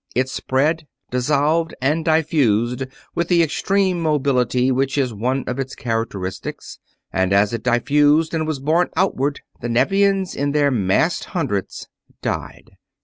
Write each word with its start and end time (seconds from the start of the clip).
It 0.15 0.29
spread, 0.29 0.87
dissolved, 1.11 1.75
and 1.79 2.03
diffused 2.03 2.87
with 3.13 3.27
the 3.27 3.43
extreme 3.43 4.01
mobility 4.01 4.71
which 4.71 4.97
is 4.97 5.13
one 5.13 5.43
of 5.45 5.59
its 5.59 5.75
characteristics; 5.75 6.79
and 7.13 7.31
as 7.31 7.53
it 7.53 7.61
diffused 7.61 8.33
and 8.33 8.47
was 8.47 8.57
borne 8.59 8.89
outward 8.95 9.41
the 9.61 9.69
Nevians 9.69 10.33
in 10.33 10.53
their 10.53 10.71
massed 10.71 11.25
hundreds 11.25 11.87
died. 12.23 12.77